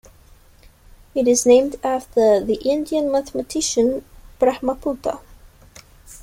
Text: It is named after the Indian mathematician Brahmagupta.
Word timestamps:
It 1.13 1.27
is 1.27 1.45
named 1.45 1.75
after 1.83 2.43
the 2.43 2.55
Indian 2.65 3.11
mathematician 3.11 4.03
Brahmagupta. 4.39 5.19